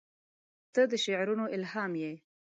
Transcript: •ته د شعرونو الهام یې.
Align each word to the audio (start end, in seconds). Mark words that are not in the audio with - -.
•ته 0.73 0.81
د 0.91 0.93
شعرونو 1.03 1.45
الهام 1.55 1.91
یې. 2.03 2.13